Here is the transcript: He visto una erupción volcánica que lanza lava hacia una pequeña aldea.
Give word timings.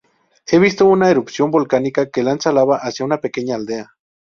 He 0.47 0.57
visto 0.57 0.85
una 0.89 1.11
erupción 1.11 1.51
volcánica 1.51 2.09
que 2.09 2.23
lanza 2.23 2.51
lava 2.51 2.77
hacia 2.79 3.05
una 3.05 3.21
pequeña 3.21 3.53
aldea. 3.53 3.93